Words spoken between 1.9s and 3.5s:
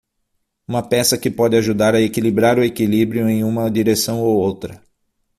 a equilibrar o equilíbrio em